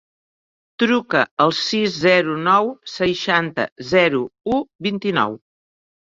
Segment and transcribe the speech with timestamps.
[0.83, 4.23] Truca al sis, zero, nou, seixanta, zero,
[4.55, 5.37] u, vint-i-nou.